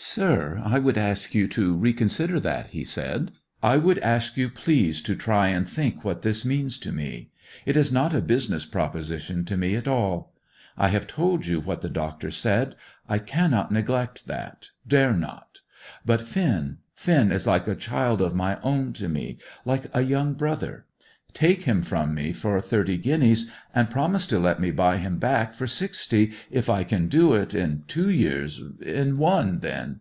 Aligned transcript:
"Sir, 0.00 0.62
I 0.64 0.78
would 0.78 0.96
ask 0.96 1.34
you 1.34 1.48
to 1.48 1.74
reconsider 1.74 2.38
that," 2.40 2.68
he 2.68 2.84
said. 2.84 3.32
"I 3.64 3.78
would 3.78 3.98
ask 3.98 4.36
you 4.36 4.48
please 4.48 5.00
to 5.02 5.16
try 5.16 5.48
and 5.48 5.66
think 5.68 6.04
what 6.04 6.22
this 6.22 6.44
means 6.44 6.78
to 6.78 6.92
me. 6.92 7.30
It 7.66 7.76
is 7.76 7.90
not 7.90 8.14
a 8.14 8.20
business 8.22 8.64
proposition 8.64 9.44
to 9.46 9.56
me 9.56 9.74
at 9.74 9.88
all. 9.88 10.34
I 10.76 10.88
have 10.88 11.08
told 11.08 11.46
you 11.46 11.58
what 11.60 11.82
the 11.82 11.88
doctor 11.90 12.30
said. 12.30 12.76
I 13.08 13.18
cannot 13.18 13.72
neglect 13.72 14.26
that 14.26 14.68
dare 14.86 15.14
not. 15.14 15.60
But 16.06 16.22
Finn 16.22 16.78
Finn 16.94 17.32
is 17.32 17.44
like 17.46 17.66
a 17.66 17.74
child 17.74 18.20
of 18.20 18.36
my 18.36 18.60
own 18.60 18.92
to 18.94 19.08
me; 19.08 19.38
like 19.64 19.86
a 19.92 20.02
young 20.02 20.34
brother. 20.34 20.84
Take 21.34 21.64
him 21.64 21.82
from 21.82 22.14
me 22.14 22.32
for 22.32 22.58
thirty 22.58 22.96
guineas, 22.96 23.50
and 23.74 23.90
promise 23.90 24.26
to 24.28 24.38
let 24.38 24.60
me 24.60 24.70
buy 24.70 24.96
him 24.96 25.18
back 25.18 25.52
for 25.52 25.66
sixty, 25.66 26.32
if 26.50 26.70
I 26.70 26.84
can 26.84 27.06
do 27.06 27.34
it, 27.34 27.52
in 27.54 27.84
two 27.86 28.08
years, 28.08 28.62
in 28.80 29.18
one, 29.18 29.58
then. 29.58 30.00